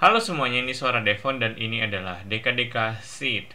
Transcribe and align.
Halo 0.00 0.16
semuanya, 0.16 0.64
ini 0.64 0.72
suara 0.72 1.04
Devon 1.04 1.36
dan 1.36 1.60
ini 1.60 1.84
adalah 1.84 2.24
Deka-Deka 2.24 3.04
Seed. 3.04 3.52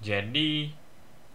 Jadi 0.00 0.72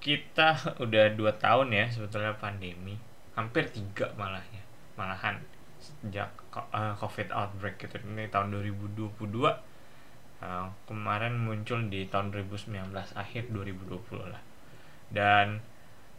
kita 0.01 0.57
udah 0.89 1.13
2 1.13 1.21
tahun 1.37 1.67
ya 1.69 1.85
sebetulnya 1.93 2.33
pandemi, 2.33 2.97
hampir 3.37 3.69
tiga 3.69 4.09
malahnya, 4.17 4.65
malahan 4.97 5.37
sejak 5.77 6.33
uh, 6.49 6.97
COVID 6.97 7.29
outbreak 7.29 7.77
gitu 7.77 8.01
ini 8.01 8.25
tahun 8.25 8.57
2022 8.57 9.05
uh, 9.05 9.53
kemarin 10.89 11.37
muncul 11.37 11.77
di 11.93 12.09
tahun 12.09 12.33
2019 12.33 12.89
akhir 12.97 13.53
2020 13.53 14.33
lah. 14.33 14.41
Dan 15.13 15.61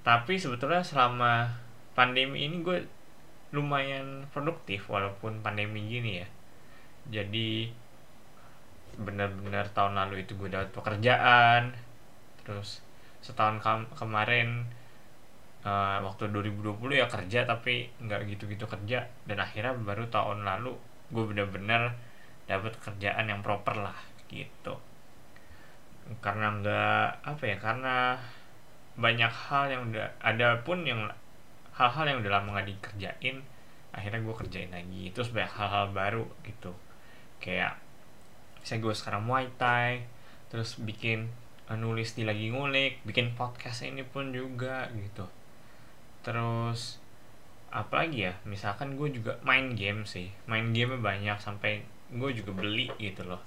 tapi 0.06 0.38
sebetulnya 0.38 0.86
selama 0.86 1.58
pandemi 1.98 2.46
ini 2.46 2.62
gue 2.62 3.01
lumayan 3.52 4.24
produktif 4.32 4.88
walaupun 4.88 5.44
pandemi 5.44 5.84
gini 5.86 6.24
ya. 6.24 6.28
Jadi 7.20 7.68
benar-benar 8.96 9.72
tahun 9.72 9.96
lalu 9.96 10.24
itu 10.24 10.36
gue 10.36 10.52
dapat 10.52 10.68
pekerjaan 10.72 11.72
terus 12.44 12.84
setahun 13.24 13.62
ke 13.62 13.96
kemarin 13.96 14.66
uh, 15.64 16.02
waktu 16.02 16.28
2020 16.28 17.00
ya 17.00 17.06
kerja 17.08 17.46
tapi 17.48 17.88
nggak 18.02 18.28
gitu-gitu 18.36 18.66
kerja 18.66 19.06
dan 19.24 19.38
akhirnya 19.38 19.72
baru 19.78 20.04
tahun 20.10 20.44
lalu 20.44 20.74
gue 21.14 21.24
bener-bener 21.24 21.94
dapat 22.50 22.74
kerjaan 22.82 23.30
yang 23.30 23.40
proper 23.40 23.78
lah 23.78 23.96
gitu. 24.28 24.74
Karena 26.18 26.50
nggak 26.58 27.08
apa 27.22 27.42
ya 27.46 27.56
karena 27.62 27.96
banyak 28.98 29.32
hal 29.32 29.72
yang 29.72 29.82
udah 29.88 30.08
ada 30.20 30.60
pun 30.60 30.84
yang 30.84 31.08
hal-hal 31.72 32.04
yang 32.04 32.18
udah 32.20 32.32
lama 32.40 32.48
nggak 32.58 32.68
dikerjain 32.76 33.40
akhirnya 33.92 34.24
gue 34.24 34.34
kerjain 34.34 34.72
lagi. 34.72 35.12
Terus 35.12 35.30
banyak 35.30 35.52
hal-hal 35.52 35.86
baru 35.92 36.24
gitu. 36.42 36.72
Kayak 37.38 37.78
saya 38.64 38.78
gue 38.80 38.94
sekarang 38.94 39.26
muay 39.26 39.50
thai 39.58 40.06
terus 40.48 40.78
bikin 40.78 41.32
nulis 41.72 42.12
di 42.12 42.28
lagi 42.28 42.52
ngulik 42.52 43.00
bikin 43.08 43.32
podcast 43.32 43.84
ini 43.84 44.04
pun 44.04 44.32
juga 44.32 44.88
gitu. 44.92 45.24
Terus 46.24 47.00
apa 47.72 48.04
lagi 48.04 48.28
ya 48.28 48.36
misalkan 48.44 49.00
gue 49.00 49.08
juga 49.12 49.40
main 49.44 49.72
game 49.72 50.04
sih. 50.04 50.32
Main 50.48 50.76
game 50.76 51.00
banyak 51.00 51.40
sampai 51.40 51.84
gue 52.12 52.30
juga 52.36 52.52
beli 52.52 52.92
gitu 53.00 53.24
loh. 53.24 53.40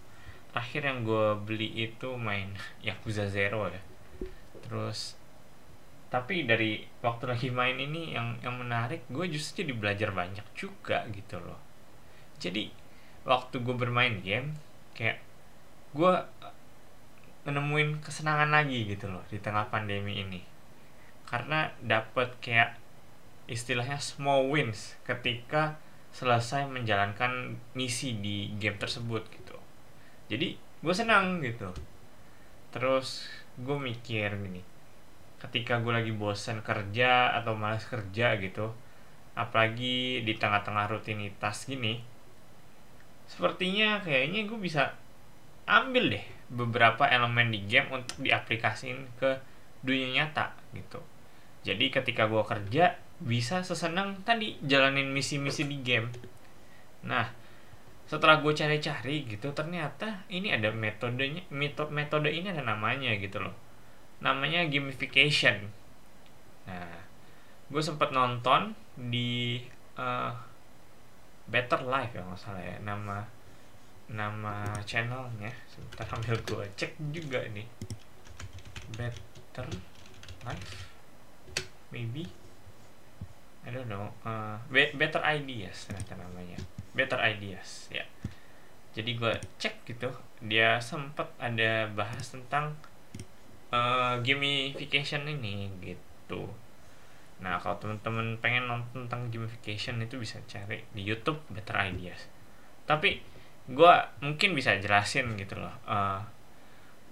Terakhir 0.54 0.88
yang 0.88 1.06
gue 1.06 1.26
beli 1.46 1.70
itu 1.90 2.16
main 2.18 2.54
Yakuza 2.86 3.30
Zero 3.30 3.70
ya. 3.70 3.82
Terus 4.66 5.14
tapi 6.16 6.48
dari 6.48 6.80
waktu 7.04 7.28
lagi 7.28 7.52
main 7.52 7.76
ini 7.76 8.16
yang 8.16 8.40
yang 8.40 8.56
menarik 8.56 9.04
gue 9.12 9.28
justru 9.28 9.68
jadi 9.68 9.76
belajar 9.76 10.10
banyak 10.16 10.48
juga 10.56 11.04
gitu 11.12 11.44
loh. 11.44 11.60
Jadi 12.40 12.72
waktu 13.28 13.60
gue 13.60 13.76
bermain 13.76 14.24
game 14.24 14.56
kayak 14.96 15.20
gue 15.92 16.14
menemuin 17.44 18.00
kesenangan 18.00 18.48
lagi 18.48 18.88
gitu 18.88 19.12
loh 19.12 19.28
di 19.28 19.44
tengah 19.44 19.68
pandemi 19.68 20.24
ini. 20.24 20.40
Karena 21.28 21.68
dapat 21.84 22.32
kayak 22.40 22.80
istilahnya 23.52 24.00
small 24.00 24.48
wins 24.48 24.96
ketika 25.04 25.76
selesai 26.16 26.64
menjalankan 26.72 27.60
misi 27.76 28.16
di 28.24 28.56
game 28.56 28.80
tersebut 28.80 29.28
gitu. 29.36 29.60
Jadi 30.32 30.56
gue 30.80 30.96
senang 30.96 31.44
gitu. 31.44 31.76
Terus 32.72 33.28
gue 33.60 33.76
mikir 33.76 34.32
gini 34.32 34.75
ketika 35.46 35.78
gue 35.80 35.94
lagi 35.94 36.14
bosan 36.16 36.66
kerja 36.66 37.38
atau 37.38 37.54
malas 37.54 37.86
kerja 37.86 38.36
gitu 38.42 38.74
apalagi 39.36 40.24
di 40.24 40.34
tengah-tengah 40.40 40.90
rutinitas 40.90 41.68
gini 41.70 42.02
sepertinya 43.30 44.02
kayaknya 44.02 44.48
gue 44.50 44.58
bisa 44.58 44.96
ambil 45.66 46.14
deh 46.14 46.26
beberapa 46.50 47.10
elemen 47.10 47.50
di 47.50 47.66
game 47.66 47.90
untuk 47.90 48.22
diaplikasiin 48.22 49.18
ke 49.18 49.34
dunia 49.81 50.22
nyata 50.22 50.53
gitu. 50.78 51.02
Jadi 51.66 51.90
ketika 51.90 52.30
gue 52.30 52.42
kerja 52.46 52.94
bisa 53.18 53.66
sesenang 53.66 54.22
tadi 54.22 54.62
jalanin 54.62 55.09
misi-misi 55.09 55.66
di 55.66 55.81
game. 55.81 56.14
Nah 57.02 57.25
setelah 58.06 58.38
gue 58.46 58.53
cari-cari 58.53 59.25
gitu 59.25 59.50
ternyata 59.58 60.30
ini 60.30 60.53
ada 60.53 60.69
metodenya 60.69 61.42
metode 61.50 61.90
metode 61.90 62.30
ini 62.30 62.53
ada 62.53 62.62
namanya 62.62 63.09
gitu 63.18 63.42
loh 63.42 63.65
namanya 64.24 64.68
gamification. 64.68 65.72
Nah 66.68 66.92
gue 67.66 67.81
sempat 67.81 68.14
nonton 68.14 68.78
di 68.96 69.59
uh, 69.98 70.31
Better 71.46 71.81
Life 71.86 72.14
ya 72.14 72.22
nggak 72.22 72.40
salah 72.40 72.62
ya 72.62 72.78
nama 72.81 73.25
nama 74.09 74.64
channelnya. 74.86 75.52
Sebentar 75.70 76.06
ambil 76.14 76.38
gue 76.46 76.66
cek 76.78 76.94
juga 77.09 77.42
nih 77.50 77.66
better 78.96 79.68
life? 80.46 80.70
Maybe? 81.90 82.30
I 83.66 83.74
don't 83.74 83.90
know 83.90 84.14
uh, 84.22 84.62
better 84.72 85.22
ideas 85.25 85.90
ternyata 85.90 86.22
namanya. 86.22 86.62
Better 86.94 87.18
ideas 87.18 87.90
ya. 87.90 88.06
Jadi 88.96 89.18
gue 89.18 89.34
cek 89.59 89.90
gitu 89.90 90.14
dia 90.40 90.78
sempat 90.78 91.34
ada 91.42 91.90
bahas 91.92 92.30
tentang 92.30 92.78
uh, 93.74 94.20
gamification 94.22 95.26
ini 95.26 95.72
gitu. 95.81 96.50
Nah 97.42 97.58
kalau 97.58 97.78
teman-teman 97.81 98.38
pengen 98.40 98.70
nonton 98.70 99.08
tentang 99.08 99.31
gamification 99.31 100.02
itu 100.03 100.20
bisa 100.22 100.42
cari 100.46 100.84
di 100.94 101.02
YouTube 101.02 101.40
better 101.50 101.78
ideas. 101.81 102.30
Tapi 102.86 103.22
gue 103.66 103.94
mungkin 104.22 104.54
bisa 104.54 104.78
jelasin 104.78 105.34
gitu 105.42 105.58
loh 105.58 105.74
uh, 105.90 106.22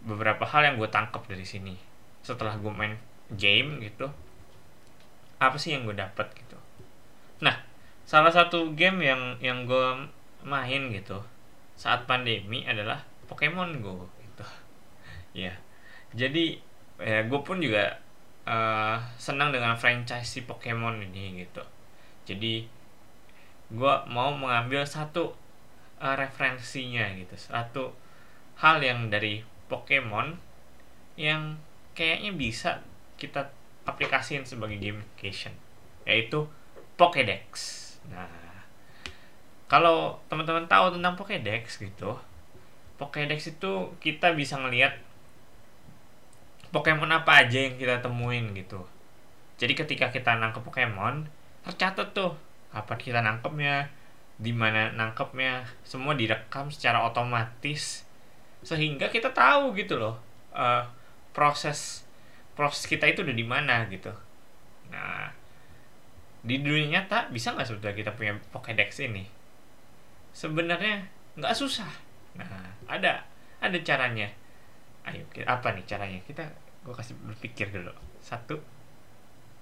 beberapa 0.06 0.46
hal 0.46 0.70
yang 0.70 0.76
gue 0.78 0.90
tangkap 0.92 1.26
dari 1.26 1.44
sini. 1.44 1.76
Setelah 2.22 2.56
gue 2.60 2.72
main 2.72 2.96
game 3.34 3.82
gitu 3.82 4.12
apa 5.42 5.60
sih 5.60 5.76
yang 5.76 5.84
gue 5.84 5.98
dapat 5.98 6.32
gitu? 6.40 6.56
Nah 7.44 7.60
salah 8.08 8.32
satu 8.32 8.72
game 8.76 9.04
yang 9.04 9.22
yang 9.44 9.68
gue 9.68 10.08
main 10.44 10.92
gitu 10.92 11.24
saat 11.74 12.08
pandemi 12.08 12.64
adalah 12.64 13.04
Pokemon 13.28 13.82
Go 13.82 14.08
gitu. 14.22 14.46
Ya 15.48 15.58
jadi 16.14 16.62
ya 17.02 17.26
gue 17.26 17.40
pun 17.42 17.58
juga 17.58 17.98
uh, 18.46 19.02
senang 19.18 19.50
dengan 19.50 19.74
franchise 19.74 20.30
si 20.30 20.46
Pokemon 20.46 21.02
ini 21.10 21.44
gitu. 21.46 21.64
Jadi 22.30 22.70
gue 23.74 23.94
mau 24.08 24.30
mengambil 24.32 24.86
satu 24.86 25.34
uh, 25.98 26.16
referensinya 26.16 27.10
gitu. 27.18 27.36
Satu 27.36 27.94
hal 28.62 28.80
yang 28.80 29.10
dari 29.10 29.42
Pokemon 29.68 30.38
yang 31.18 31.58
kayaknya 31.98 32.34
bisa 32.34 32.82
kita 33.18 33.50
aplikasiin 33.86 34.46
sebagai 34.46 34.78
gamification 34.78 35.54
yaitu 36.06 36.46
Pokédex. 36.96 37.44
Nah 38.14 38.54
kalau 39.66 40.22
teman-teman 40.30 40.70
tahu 40.70 40.94
tentang 40.94 41.18
Pokédex 41.18 41.82
gitu 41.82 42.14
Pokédex 43.02 43.58
itu 43.58 43.90
kita 43.98 44.38
bisa 44.38 44.62
ngelihat 44.62 44.94
Pokemon 46.74 47.14
apa 47.14 47.46
aja 47.46 47.70
yang 47.70 47.78
kita 47.78 48.02
temuin 48.02 48.50
gitu. 48.58 48.82
Jadi 49.62 49.78
ketika 49.78 50.10
kita 50.10 50.34
nangkep 50.42 50.66
Pokemon 50.66 51.30
tercatat 51.64 52.18
tuh 52.18 52.34
apa 52.74 52.98
kita 52.98 53.22
nangkepnya 53.22 53.88
di 54.42 54.50
mana 54.50 54.90
nangkepnya 54.92 55.64
semua 55.86 56.18
direkam 56.18 56.74
secara 56.74 57.06
otomatis 57.06 58.04
sehingga 58.66 59.14
kita 59.14 59.30
tahu 59.30 59.78
gitu 59.78 60.02
loh 60.02 60.18
uh, 60.52 60.82
proses 61.32 62.04
proses 62.58 62.90
kita 62.90 63.06
itu 63.06 63.22
udah 63.22 63.36
di 63.38 63.46
mana 63.46 63.86
gitu. 63.94 64.10
Nah 64.90 65.30
di 66.44 66.60
dunia 66.60 67.00
nyata 67.00 67.30
bisa 67.30 67.54
nggak 67.54 67.70
sudah 67.70 67.94
kita 67.94 68.18
punya 68.18 68.36
Pokédex 68.50 69.00
ini? 69.06 69.30
Sebenarnya 70.34 71.06
nggak 71.38 71.54
susah. 71.54 71.90
Nah 72.36 72.74
ada 72.90 73.22
ada 73.62 73.78
caranya. 73.86 74.28
Ayo 75.06 75.24
apa 75.46 75.78
nih 75.78 75.86
caranya? 75.86 76.20
Kita 76.26 76.44
gue 76.84 76.94
kasih 76.94 77.16
berpikir 77.24 77.72
dulu 77.72 77.92
satu 78.20 78.60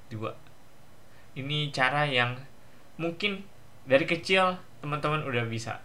dua. 0.10 0.34
Ini 1.38 1.72
cara 1.72 2.04
yang 2.04 2.36
mungkin 3.00 3.46
dari 3.88 4.04
kecil 4.04 4.58
teman-teman 4.84 5.24
udah 5.24 5.46
bisa 5.48 5.80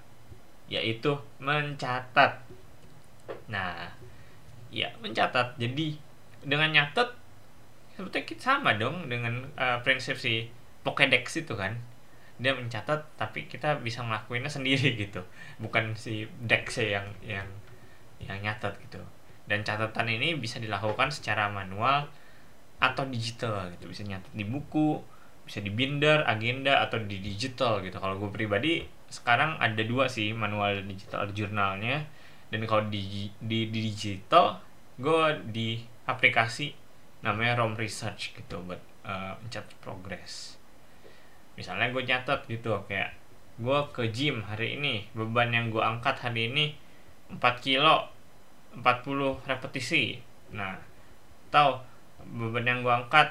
yaitu 0.66 1.14
mencatat. 1.38 2.42
Nah 3.52 3.86
ya 4.72 4.90
mencatat. 4.98 5.54
Jadi 5.60 5.96
dengan 6.42 6.74
nyatet 6.74 7.14
sebetulnya 7.94 8.26
kita 8.26 8.42
sama 8.58 8.76
dong 8.76 9.06
dengan 9.06 9.46
uh, 9.56 9.78
prinsip 9.86 10.18
si 10.18 10.50
Pokédex 10.82 11.46
itu 11.46 11.54
kan. 11.54 11.76
Dia 12.36 12.52
mencatat 12.52 13.16
tapi 13.16 13.48
kita 13.48 13.80
bisa 13.80 14.04
ngelakuinnya 14.04 14.50
sendiri 14.50 14.96
gitu. 15.06 15.22
Bukan 15.62 15.94
si 15.94 16.26
Dex 16.42 16.82
yang 16.82 17.06
yang 17.22 17.46
yang 18.20 18.40
nyatat 18.40 18.76
gitu 18.80 19.00
dan 19.56 19.64
catatan 19.64 20.12
ini 20.12 20.36
bisa 20.36 20.60
dilakukan 20.60 21.08
secara 21.08 21.48
manual 21.48 22.12
atau 22.76 23.08
digital 23.08 23.72
gitu. 23.72 23.88
Bisa 23.88 24.04
nyatat 24.04 24.36
di 24.36 24.44
buku 24.44 25.00
bisa 25.48 25.62
di 25.62 25.72
binder 25.72 26.26
agenda 26.28 26.84
atau 26.84 27.00
di 27.00 27.24
digital 27.24 27.80
gitu. 27.80 27.96
Kalau 27.96 28.20
gue 28.20 28.28
pribadi 28.28 28.84
sekarang 29.08 29.56
ada 29.56 29.80
dua 29.80 30.12
sih 30.12 30.36
manual 30.36 30.84
dan 30.84 30.86
digital 30.92 31.24
jurnalnya. 31.32 32.04
Dan 32.52 32.68
kalau 32.68 32.84
di, 32.92 33.32
di 33.40 33.72
di 33.72 33.80
digital 33.88 34.60
gue 35.00 35.40
di 35.48 35.80
aplikasi 36.04 36.76
namanya 37.24 37.64
ROM 37.64 37.74
Research 37.80 38.36
gitu 38.36 38.60
buat 38.60 38.78
uh, 39.08 39.40
mencatat 39.40 39.72
progres. 39.80 40.60
Misalnya 41.56 41.88
gue 41.88 42.04
catat 42.04 42.44
gitu 42.44 42.76
kayak 42.84 43.16
gue 43.56 43.78
ke 43.96 44.12
gym 44.12 44.44
hari 44.44 44.76
ini 44.76 45.08
beban 45.16 45.48
yang 45.48 45.72
gue 45.72 45.80
angkat 45.80 46.20
hari 46.20 46.52
ini 46.52 46.76
4 47.32 47.40
kilo 47.64 48.15
40 48.76 49.48
repetisi. 49.48 50.20
Nah 50.52 50.76
tahu 51.48 51.80
beban 52.26 52.66
yang 52.66 52.80
gue 52.82 52.92
angkat 52.92 53.28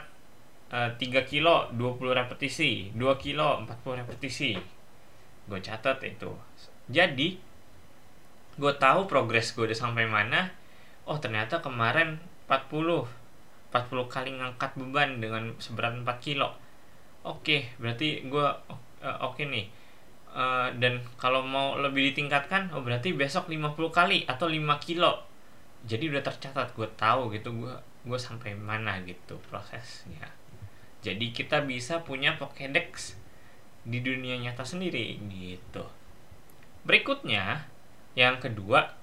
uh, 0.74 0.90
eh, 0.90 1.22
3 1.22 1.30
kilo 1.30 1.70
20 1.76 2.16
repetisi 2.16 2.90
2 2.96 3.24
kilo 3.24 3.62
40 3.66 4.02
repetisi. 4.02 4.58
Gue 5.46 5.60
catat 5.62 6.02
itu. 6.02 6.32
Jadi 6.90 7.38
gue 8.56 8.74
tahu 8.80 9.06
progres 9.06 9.54
gue 9.54 9.70
udah 9.70 9.78
sampai 9.78 10.10
mana. 10.10 10.50
Oh 11.06 11.22
ternyata 11.22 11.62
kemarin 11.62 12.18
40 12.50 13.06
40 13.70 14.08
kali 14.08 14.32
ngangkat 14.40 14.72
beban 14.80 15.20
dengan 15.22 15.54
seberat 15.62 15.94
4 15.94 16.08
kilo. 16.24 16.50
Oke 17.22 17.70
berarti 17.78 18.26
gue 18.26 18.48
uh, 18.48 19.18
oke 19.22 19.38
okay 19.38 19.46
nih. 19.46 19.68
Uh, 20.36 20.68
dan 20.84 21.00
kalau 21.16 21.48
mau 21.48 21.80
lebih 21.80 22.12
ditingkatkan 22.12 22.68
oh 22.76 22.84
berarti 22.84 23.16
besok 23.16 23.48
50 23.48 23.72
kali 23.88 24.28
atau 24.28 24.52
5 24.52 24.60
kilo 24.84 25.24
jadi 25.86 26.12
udah 26.12 26.24
tercatat 26.26 26.74
gue 26.74 26.90
tahu 26.98 27.32
gitu 27.34 27.54
gue 27.54 27.74
gue 28.06 28.20
sampai 28.20 28.58
mana 28.58 29.02
gitu 29.06 29.38
prosesnya 29.50 30.30
jadi 31.06 31.30
kita 31.30 31.66
bisa 31.66 32.02
punya 32.02 32.38
Pokédex 32.38 33.18
di 33.86 34.02
dunia 34.02 34.42
nyata 34.42 34.66
sendiri 34.66 35.22
gitu 35.30 35.86
berikutnya 36.86 37.70
yang 38.18 38.42
kedua 38.42 38.96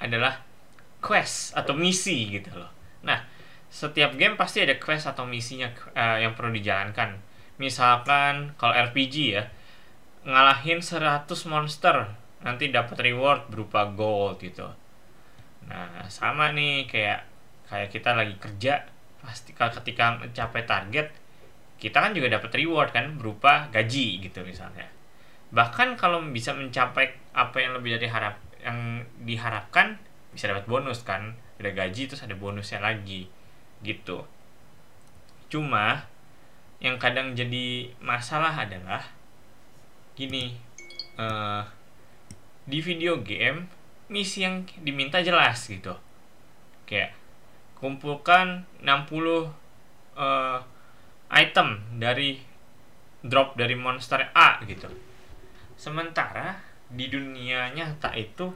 adalah 0.00 0.46
quest 1.06 1.54
atau 1.54 1.74
misi 1.78 2.34
gitu 2.34 2.50
loh. 2.56 2.70
Nah, 3.06 3.22
setiap 3.70 4.14
game 4.18 4.34
pasti 4.34 4.62
ada 4.62 4.74
quest 4.78 5.06
atau 5.06 5.22
misinya 5.22 5.70
uh, 5.94 6.18
yang 6.18 6.34
perlu 6.34 6.54
dijalankan. 6.54 7.18
Misalkan 7.62 8.58
kalau 8.58 8.74
RPG 8.74 9.16
ya, 9.38 9.44
ngalahin 10.26 10.82
100 10.82 11.30
monster 11.46 12.10
nanti 12.42 12.70
dapat 12.70 12.98
reward 13.00 13.46
berupa 13.48 13.86
gold 13.86 14.42
gitu. 14.42 14.66
Nah, 15.66 16.06
sama 16.06 16.54
nih 16.54 16.86
kayak 16.86 17.26
kayak 17.66 17.90
kita 17.90 18.14
lagi 18.14 18.34
kerja 18.38 18.86
pasti 19.18 19.50
ketika 19.50 20.22
mencapai 20.22 20.62
target 20.62 21.10
kita 21.76 21.98
kan 21.98 22.14
juga 22.14 22.30
dapat 22.30 22.50
reward 22.56 22.94
kan 22.94 23.18
berupa 23.20 23.68
gaji 23.68 24.22
gitu 24.22 24.40
misalnya. 24.46 24.88
Bahkan 25.52 26.00
kalau 26.00 26.24
bisa 26.32 26.56
mencapai 26.56 27.12
apa 27.36 27.56
yang 27.60 27.76
lebih 27.76 28.00
dari 28.00 28.08
harap 28.08 28.40
yang 28.64 29.04
diharapkan 29.22 30.00
bisa 30.32 30.48
dapat 30.48 30.64
bonus 30.64 31.04
kan. 31.04 31.36
Ada 31.56 31.72
gaji 31.72 32.08
terus 32.08 32.24
ada 32.24 32.36
bonusnya 32.36 32.80
lagi 32.80 33.28
gitu. 33.84 34.24
Cuma 35.52 36.08
yang 36.80 37.00
kadang 37.00 37.32
jadi 37.32 37.88
masalah 38.04 38.52
adalah 38.52 39.00
gini 40.16 40.56
uh, 41.16 41.64
di 42.68 42.80
video 42.80 43.20
game 43.20 43.68
misi 44.06 44.46
yang 44.46 44.66
diminta 44.82 45.22
jelas 45.22 45.66
gitu. 45.66 45.94
Kayak 46.86 47.14
kumpulkan 47.76 48.64
60 48.80 48.86
uh, 48.86 49.46
eh, 50.16 50.58
item 51.30 51.82
dari 51.98 52.40
drop 53.26 53.58
dari 53.58 53.74
monster 53.74 54.30
A 54.32 54.62
gitu. 54.64 54.86
Sementara 55.76 56.62
di 56.86 57.10
dunia 57.10 57.74
nyata 57.74 58.14
itu 58.14 58.54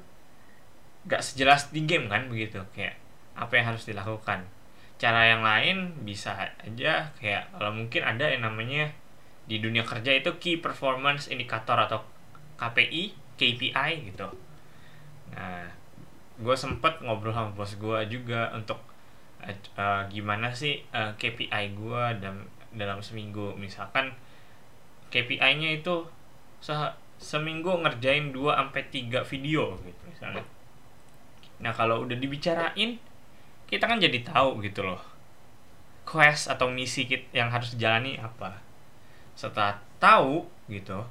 gak 1.11 1.25
sejelas 1.25 1.73
di 1.75 1.83
game 1.89 2.07
kan 2.07 2.29
begitu 2.31 2.61
kayak 2.77 2.95
apa 3.35 3.53
yang 3.59 3.67
harus 3.75 3.85
dilakukan. 3.85 4.47
Cara 5.01 5.33
yang 5.33 5.43
lain 5.43 6.05
bisa 6.05 6.53
aja 6.61 7.11
kayak 7.19 7.51
kalau 7.57 7.73
mungkin 7.73 8.05
ada 8.05 8.29
yang 8.31 8.45
namanya 8.45 8.93
di 9.49 9.59
dunia 9.59 9.83
kerja 9.83 10.15
itu 10.15 10.31
key 10.39 10.63
performance 10.63 11.27
indicator 11.27 11.75
atau 11.75 12.05
KPI 12.61 13.17
KPI 13.41 14.13
gitu 14.13 14.29
nah 15.35 15.67
gue 16.41 16.57
sempet 16.57 17.05
ngobrol 17.05 17.37
sama 17.37 17.53
bos 17.53 17.77
gue 17.77 17.99
juga 18.09 18.49
untuk 18.57 18.81
uh, 19.77 20.03
gimana 20.09 20.53
sih 20.53 20.81
uh, 20.93 21.11
eh, 21.11 21.13
KPI 21.21 21.77
gue 21.77 22.03
dalam 22.21 22.45
dalam 22.71 22.99
seminggu 23.03 23.53
misalkan 23.59 24.15
KPI-nya 25.11 25.83
itu 25.83 26.07
seminggu 27.21 27.83
ngerjain 27.83 28.31
2 28.33 28.39
sampai 28.55 28.83
3 28.89 29.27
video 29.27 29.75
gitu 29.83 30.03
misalnya. 30.07 30.45
Nah, 31.61 31.75
kalau 31.75 32.07
udah 32.09 32.17
dibicarain 32.17 32.97
kita 33.69 33.85
kan 33.85 33.99
jadi 34.01 34.23
tahu 34.25 34.63
gitu 34.65 34.87
loh. 34.87 35.03
Quest 36.07 36.49
atau 36.49 36.71
misi 36.71 37.07
kita 37.11 37.27
yang 37.35 37.53
harus 37.53 37.77
dijalani 37.77 38.19
apa. 38.19 38.59
Setelah 39.37 39.79
tahu 40.01 40.49
gitu, 40.71 41.05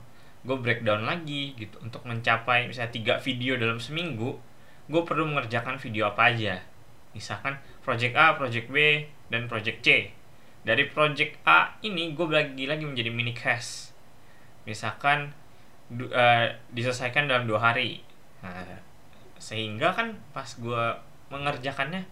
gue 0.45 0.57
breakdown 0.57 1.03
lagi 1.03 1.55
gitu 1.59 1.79
untuk 1.83 2.07
mencapai 2.07 2.69
misalnya 2.69 3.19
3 3.19 3.25
video 3.25 3.59
dalam 3.59 3.77
seminggu, 3.77 4.39
gue 4.87 5.01
perlu 5.03 5.27
mengerjakan 5.27 5.75
video 5.79 6.11
apa 6.11 6.31
aja. 6.31 6.63
Misalkan 7.11 7.59
project 7.83 8.15
A, 8.15 8.37
project 8.37 8.71
B, 8.71 9.03
dan 9.27 9.49
project 9.51 9.83
C. 9.83 10.13
Dari 10.63 10.87
project 10.87 11.39
A 11.47 11.75
ini 11.83 12.15
gue 12.15 12.27
bagi 12.27 12.65
lagi 12.67 12.85
menjadi 12.85 13.09
mini 13.11 13.35
quest. 13.35 13.91
Misalkan 14.63 15.33
uh, 15.89 16.45
diselesaikan 16.69 17.25
dalam 17.25 17.49
dua 17.49 17.71
hari 17.71 18.05
nah, 18.45 18.77
sehingga 19.41 19.93
kan 19.93 20.13
pas 20.35 20.45
gue 20.45 20.83
mengerjakannya 21.33 22.05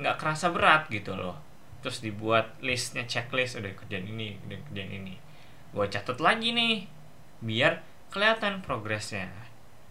nggak 0.00 0.16
kerasa 0.18 0.50
berat 0.50 0.90
gitu 0.90 1.14
loh 1.14 1.38
terus 1.80 2.00
dibuat 2.00 2.56
listnya 2.64 3.04
checklist 3.04 3.60
udah 3.60 3.72
kerjaan 3.76 4.08
ini 4.08 4.36
udah 4.48 4.58
kerjaan 4.68 4.90
ini 4.90 5.14
gue 5.74 5.86
catat 5.88 6.18
lagi 6.18 6.52
nih 6.52 6.88
biar 7.42 7.82
kelihatan 8.14 8.62
progresnya. 8.62 9.30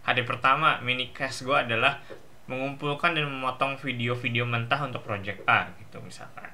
Hari 0.04 0.24
pertama 0.24 0.80
mini 0.84 1.12
cast 1.12 1.44
gue 1.44 1.56
adalah 1.56 2.00
mengumpulkan 2.44 3.16
dan 3.16 3.24
memotong 3.28 3.80
video-video 3.80 4.44
mentah 4.44 4.84
untuk 4.84 5.00
project 5.00 5.44
A 5.48 5.72
gitu 5.80 6.00
misalkan. 6.04 6.52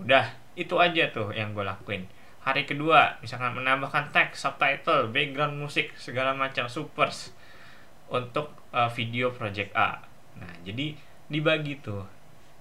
Udah 0.00 0.32
itu 0.56 0.76
aja 0.80 1.12
tuh 1.12 1.32
yang 1.36 1.52
gue 1.52 1.64
lakuin. 1.64 2.08
Hari 2.40 2.64
kedua 2.64 3.20
misalkan 3.20 3.52
menambahkan 3.52 4.16
teks 4.16 4.48
subtitle 4.48 5.12
background 5.12 5.60
musik 5.60 5.92
segala 6.00 6.32
macam 6.32 6.68
supers 6.72 7.36
untuk 8.08 8.56
uh, 8.72 8.88
video 8.88 9.28
project 9.28 9.76
A. 9.76 10.00
Nah 10.40 10.52
jadi 10.64 10.96
dibagi 11.28 11.84
tuh. 11.84 12.04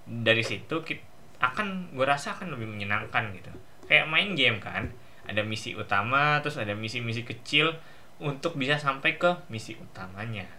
Dari 0.09 0.43
situ 0.43 0.83
kita 0.83 1.03
akan 1.39 1.95
gue 1.95 2.03
rasa 2.03 2.35
akan 2.35 2.59
lebih 2.59 2.67
menyenangkan 2.67 3.31
gitu. 3.31 3.51
Kayak 3.87 4.11
main 4.11 4.35
game 4.35 4.59
kan 4.59 4.91
ada 5.29 5.45
misi 5.45 5.77
utama 5.77 6.41
terus 6.41 6.57
ada 6.57 6.73
misi-misi 6.73 7.21
kecil 7.21 7.77
untuk 8.19 8.57
bisa 8.57 8.75
sampai 8.81 9.15
ke 9.15 9.45
misi 9.47 9.77
utamanya. 9.77 10.49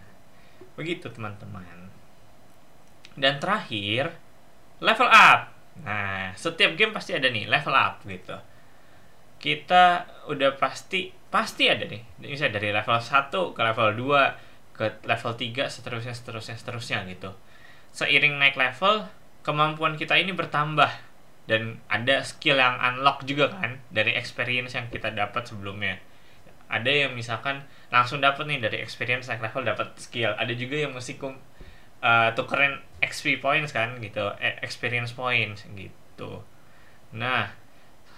Begitu 0.79 1.11
teman-teman. 1.11 1.91
Dan 3.19 3.37
terakhir 3.43 4.15
level 4.79 5.09
up. 5.11 5.51
Nah 5.83 6.31
setiap 6.33 6.79
game 6.79 6.95
pasti 6.95 7.11
ada 7.13 7.27
nih 7.27 7.45
level 7.51 7.75
up 7.75 8.01
gitu. 8.07 8.39
Kita 9.41 10.07
udah 10.31 10.55
pasti 10.55 11.11
pasti 11.27 11.67
ada 11.67 11.85
nih. 11.85 12.01
Misalnya 12.23 12.57
dari 12.57 12.71
level 12.71 12.97
1 12.97 13.29
ke 13.29 13.61
level 13.61 13.89
2 13.99 14.51
ke 14.75 14.85
level 15.05 15.31
3 15.35 15.67
seterusnya 15.67 16.15
seterusnya 16.15 16.55
seterusnya 16.57 17.03
gitu. 17.11 17.31
Seiring 17.91 18.39
naik 18.39 18.55
level 18.55 19.05
kemampuan 19.43 19.99
kita 19.99 20.15
ini 20.17 20.31
bertambah 20.31 21.10
dan 21.49 21.81
ada 21.89 22.21
skill 22.21 22.57
yang 22.57 22.77
unlock 22.77 23.25
juga 23.25 23.49
kan 23.49 23.81
dari 23.89 24.13
experience 24.13 24.77
yang 24.77 24.87
kita 24.93 25.09
dapat 25.11 25.49
sebelumnya. 25.49 25.97
Ada 26.71 27.07
yang 27.07 27.11
misalkan 27.17 27.65
langsung 27.91 28.23
dapat 28.23 28.47
nih 28.47 28.63
dari 28.63 28.77
experience 28.79 29.27
naik 29.27 29.43
level 29.43 29.67
dapat 29.67 29.91
skill. 29.99 30.31
Ada 30.37 30.53
juga 30.55 30.79
yang 30.79 30.95
mesti 30.95 31.19
kum, 31.19 31.35
uh, 31.99 32.29
tukerin 32.37 32.79
XP 33.03 33.41
points 33.43 33.73
kan 33.75 33.97
gitu 33.99 34.31
eh, 34.39 34.55
experience 34.63 35.11
points 35.11 35.65
gitu. 35.75 36.45
Nah 37.11 37.51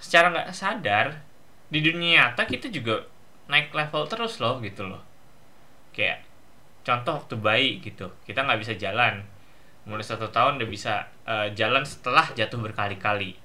secara 0.04 0.30
nggak 0.30 0.52
sadar 0.54 1.24
di 1.72 1.80
dunia 1.80 2.30
nyata 2.30 2.46
kita 2.46 2.70
juga 2.70 3.08
naik 3.50 3.74
level 3.74 4.06
terus 4.06 4.38
loh 4.38 4.62
gitu 4.62 4.86
loh. 4.86 5.02
Kayak 5.96 6.22
contoh 6.84 7.24
waktu 7.24 7.36
bayi 7.40 7.70
gitu 7.80 8.12
kita 8.28 8.44
nggak 8.44 8.60
bisa 8.60 8.76
jalan 8.76 9.24
mulai 9.84 10.04
satu 10.04 10.32
tahun 10.32 10.64
udah 10.64 10.70
bisa 10.70 11.12
uh, 11.28 11.52
jalan 11.52 11.84
setelah 11.84 12.32
jatuh 12.32 12.60
berkali-kali. 12.60 13.36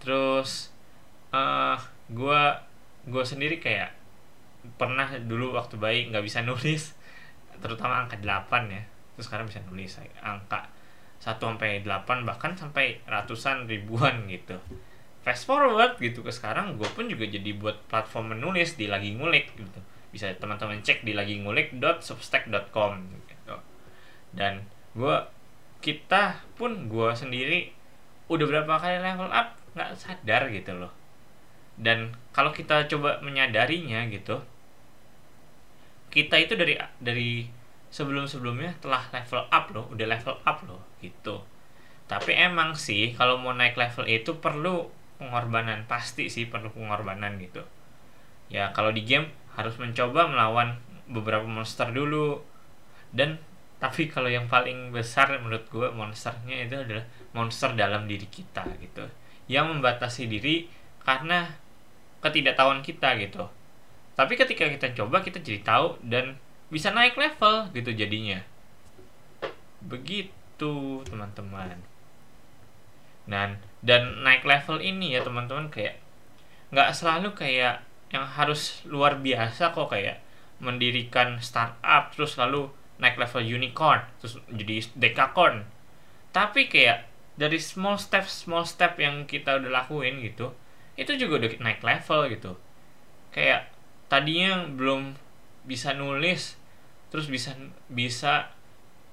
Terus 0.00 0.72
uh, 1.32 1.76
eh, 1.76 1.78
gue 2.12 2.42
gue 3.04 3.24
sendiri 3.24 3.60
kayak 3.60 3.92
pernah 4.80 5.04
dulu 5.20 5.52
waktu 5.52 5.76
bayi 5.76 6.08
nggak 6.08 6.24
bisa 6.24 6.40
nulis 6.40 6.96
terutama 7.60 8.04
angka 8.04 8.16
8 8.16 8.72
ya. 8.72 8.82
Terus 9.14 9.24
sekarang 9.28 9.46
bisa 9.48 9.60
nulis 9.68 10.00
angka 10.24 10.68
1 11.20 11.36
sampai 11.36 11.84
8 11.84 12.28
bahkan 12.28 12.56
sampai 12.56 13.04
ratusan 13.04 13.68
ribuan 13.68 14.24
gitu. 14.32 14.56
Fast 15.24 15.48
forward 15.48 15.96
gitu 16.00 16.20
ke 16.20 16.32
sekarang 16.32 16.76
gue 16.76 16.88
pun 16.92 17.08
juga 17.08 17.24
jadi 17.24 17.56
buat 17.56 17.84
platform 17.88 18.36
menulis 18.36 18.76
di 18.80 18.88
lagi 18.88 19.12
ngulik 19.16 19.56
gitu. 19.56 19.80
Bisa 20.08 20.32
teman-teman 20.36 20.80
cek 20.80 21.04
di 21.04 21.12
lagi 21.12 21.40
ngulik.substack.com 21.40 22.92
gitu. 23.28 23.56
Dan 24.36 24.73
gue 24.94 25.16
kita 25.84 26.40
pun 26.56 26.88
gue 26.88 27.10
sendiri 27.12 27.74
udah 28.30 28.46
berapa 28.48 28.80
kali 28.80 29.02
level 29.04 29.28
up 29.28 29.58
nggak 29.74 29.90
sadar 29.98 30.48
gitu 30.48 30.72
loh. 30.74 30.92
Dan 31.74 32.14
kalau 32.30 32.54
kita 32.54 32.86
coba 32.86 33.18
menyadarinya 33.20 34.06
gitu 34.08 34.38
kita 36.14 36.38
itu 36.38 36.54
dari 36.54 36.78
dari 37.02 37.50
sebelum 37.90 38.30
sebelumnya 38.30 38.70
telah 38.78 39.02
level 39.10 39.50
up 39.50 39.64
loh 39.74 39.90
udah 39.90 40.06
level 40.06 40.38
up 40.46 40.58
loh 40.62 40.78
gitu. 41.02 41.42
Tapi 42.06 42.38
emang 42.38 42.78
sih 42.78 43.10
kalau 43.18 43.34
mau 43.34 43.50
naik 43.50 43.74
level 43.74 44.06
itu 44.06 44.38
perlu 44.38 44.86
pengorbanan 45.18 45.90
pasti 45.90 46.30
sih 46.30 46.46
perlu 46.46 46.70
pengorbanan 46.70 47.34
gitu. 47.42 47.66
Ya 48.46 48.70
kalau 48.70 48.94
di 48.94 49.02
game 49.02 49.26
harus 49.58 49.74
mencoba 49.82 50.30
melawan 50.30 50.78
beberapa 51.10 51.46
monster 51.50 51.90
dulu. 51.90 52.46
Dan 53.10 53.42
tapi 53.84 54.08
kalau 54.08 54.32
yang 54.32 54.48
paling 54.48 54.96
besar 54.96 55.28
menurut 55.36 55.68
gue 55.68 55.84
monsternya 55.92 56.64
itu 56.64 56.72
adalah 56.72 57.04
monster 57.36 57.68
dalam 57.76 58.08
diri 58.08 58.24
kita 58.32 58.64
gitu. 58.80 59.04
Yang 59.44 59.76
membatasi 59.76 60.24
diri 60.24 60.72
karena 61.04 61.52
ketidaktahuan 62.24 62.80
kita 62.80 63.12
gitu. 63.20 63.44
Tapi 64.16 64.40
ketika 64.40 64.72
kita 64.72 64.96
coba 64.96 65.20
kita 65.20 65.36
jadi 65.44 65.60
tahu 65.60 66.00
dan 66.00 66.40
bisa 66.72 66.96
naik 66.96 67.12
level 67.20 67.68
gitu 67.76 67.92
jadinya. 67.92 68.40
Begitu 69.84 71.04
teman-teman. 71.04 71.76
Dan 73.28 73.60
dan 73.84 74.24
naik 74.24 74.48
level 74.48 74.80
ini 74.80 75.12
ya 75.12 75.20
teman-teman 75.20 75.68
kayak 75.68 76.00
nggak 76.72 76.88
selalu 76.96 77.36
kayak 77.36 77.84
yang 78.08 78.24
harus 78.24 78.80
luar 78.88 79.20
biasa 79.20 79.76
kok 79.76 79.92
kayak 79.92 80.24
mendirikan 80.56 81.36
startup 81.44 82.08
terus 82.16 82.40
lalu 82.40 82.72
naik 82.98 83.18
level 83.18 83.42
unicorn 83.42 84.02
terus 84.22 84.38
jadi 84.50 84.86
dekakorn 84.94 85.66
tapi 86.34 86.66
kayak 86.70 87.06
dari 87.34 87.58
small 87.58 87.98
step 87.98 88.26
small 88.30 88.62
step 88.62 88.98
yang 88.98 89.26
kita 89.26 89.58
udah 89.58 89.70
lakuin 89.70 90.22
gitu 90.22 90.54
itu 90.94 91.12
juga 91.18 91.42
udah 91.42 91.50
naik 91.58 91.82
level 91.82 92.20
gitu. 92.30 92.52
Kayak 93.34 93.70
tadinya 94.06 94.62
belum 94.70 95.18
bisa 95.66 95.96
nulis 95.96 96.54
terus 97.10 97.30
bisa 97.30 97.54
bisa 97.86 98.50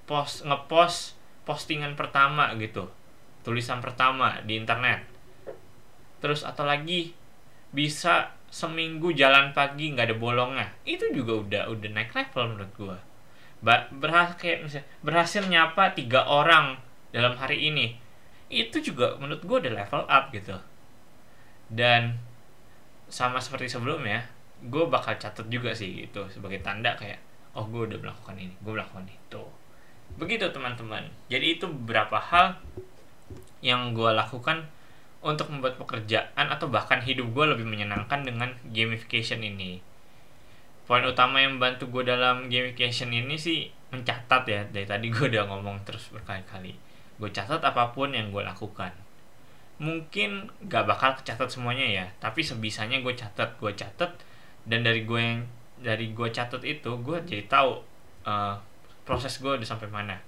post 0.09 0.41
ngepost 0.41 1.15
postingan 1.45 1.93
pertama 1.93 2.49
gitu 2.57 2.89
tulisan 3.41 3.81
pertama 3.81 4.41
di 4.45 4.61
internet. 4.61 5.01
Terus 6.21 6.45
atau 6.45 6.61
lagi 6.61 7.17
bisa 7.73 8.37
seminggu 8.51 9.15
jalan 9.17 9.57
pagi 9.57 9.89
nggak 9.89 10.13
ada 10.13 10.17
bolongnya. 10.17 10.67
Itu 10.85 11.09
juga 11.09 11.41
udah 11.41 11.63
udah 11.73 11.89
naik 11.89 12.13
level 12.13 12.53
menurut 12.53 12.71
gua 12.77 12.97
berhasil 13.61 14.35
kayak 14.41 14.65
misalnya 14.65 14.87
berhasil 15.05 15.43
nyapa 15.45 15.93
tiga 15.93 16.25
orang 16.25 16.81
dalam 17.13 17.37
hari 17.37 17.69
ini 17.69 17.93
itu 18.51 18.81
juga 18.81 19.15
menurut 19.21 19.41
gua 19.45 19.57
udah 19.61 19.73
level 19.85 20.03
up 20.09 20.33
gitu. 20.33 20.57
Dan 21.71 22.19
sama 23.11 23.39
seperti 23.39 23.67
sebelumnya 23.67 24.23
gue 24.61 24.85
bakal 24.87 25.17
catat 25.17 25.49
juga 25.49 25.73
sih 25.73 26.05
gitu 26.07 26.23
sebagai 26.29 26.61
tanda 26.61 26.93
kayak 26.93 27.17
oh 27.57 27.65
gue 27.67 27.91
udah 27.91 27.99
melakukan 27.99 28.37
ini 28.39 28.53
gue 28.63 28.71
melakukan 28.71 29.05
itu. 29.09 29.43
Begitu 30.15 30.47
teman-teman. 30.51 31.07
Jadi 31.27 31.59
itu 31.59 31.65
beberapa 31.67 32.19
hal 32.19 32.59
yang 33.63 33.95
gue 33.95 34.11
lakukan 34.11 34.67
untuk 35.21 35.53
membuat 35.53 35.77
pekerjaan 35.77 36.49
atau 36.49 36.67
bahkan 36.67 36.99
hidup 36.99 37.29
gue 37.31 37.45
lebih 37.55 37.67
menyenangkan 37.67 38.25
dengan 38.25 38.57
gamification 38.73 39.45
ini. 39.45 39.79
Poin 40.85 41.05
utama 41.05 41.39
yang 41.39 41.57
membantu 41.57 41.87
gue 41.89 42.03
dalam 42.09 42.49
gamification 42.51 43.13
ini 43.13 43.37
sih 43.37 43.69
mencatat 43.93 44.43
ya. 44.47 44.61
Dari 44.67 44.85
tadi 44.85 45.07
gue 45.07 45.25
udah 45.31 45.47
ngomong 45.49 45.85
terus 45.87 46.09
berkali-kali. 46.09 46.75
Gue 47.21 47.29
catat 47.29 47.61
apa 47.61 47.93
pun 47.93 48.11
yang 48.11 48.33
gue 48.33 48.41
lakukan. 48.41 48.91
Mungkin 49.81 50.51
gak 50.69 50.85
bakal 50.85 51.17
kecatat 51.17 51.49
semuanya 51.49 51.85
ya, 51.89 52.05
tapi 52.21 52.45
sebisanya 52.45 53.01
gue 53.01 53.17
catat, 53.17 53.57
gue 53.57 53.73
catat 53.73 54.13
dan 54.65 54.85
dari 54.85 55.05
gue 55.09 55.17
yang 55.17 55.41
dari 55.81 56.13
gue 56.13 56.29
catat 56.29 56.61
itu 56.61 56.91
gue 57.01 57.17
jadi 57.25 57.43
tahu 57.49 57.81
uh, 58.29 58.55
proses 59.01 59.41
gue 59.41 59.57
udah 59.57 59.65
sampai 59.65 59.89
mana 59.89 60.21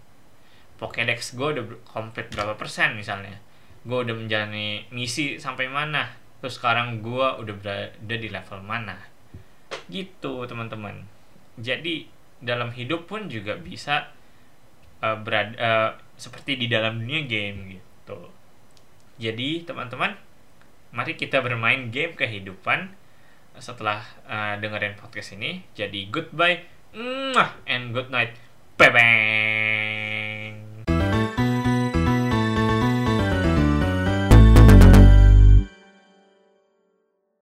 Pokédex 0.81 1.37
gue 1.37 1.47
udah 1.53 1.63
komplit 1.85 2.33
berapa 2.33 2.57
persen 2.57 2.97
misalnya 2.97 3.37
gue 3.85 3.93
udah 3.93 4.15
menjalani 4.17 4.89
misi 4.89 5.37
sampai 5.37 5.69
mana 5.69 6.09
terus 6.41 6.57
sekarang 6.57 7.05
gue 7.05 7.27
udah 7.45 7.55
berada 7.55 8.15
di 8.17 8.29
level 8.33 8.59
mana 8.65 8.97
gitu 9.87 10.45
teman-teman. 10.45 11.07
Jadi 11.59 12.07
dalam 12.43 12.75
hidup 12.75 13.07
pun 13.07 13.31
juga 13.31 13.55
bisa 13.55 14.11
uh, 14.99 15.17
berada 15.19 15.55
uh, 15.57 15.91
seperti 16.19 16.59
di 16.59 16.67
dalam 16.67 16.99
dunia 17.03 17.23
game 17.25 17.79
gitu. 17.79 18.19
Jadi 19.19 19.63
teman-teman 19.63 20.17
mari 20.93 21.17
kita 21.17 21.41
bermain 21.41 21.89
game 21.89 22.13
kehidupan 22.13 22.93
setelah 23.57 24.01
uh, 24.25 24.57
dengerin 24.57 24.97
podcast 24.97 25.37
ini. 25.37 25.65
Jadi 25.73 26.09
goodbye. 26.09 26.65
And 27.65 27.93
good 27.93 28.13
night. 28.13 28.37
Bye 28.77 28.91
bye 28.93 30.12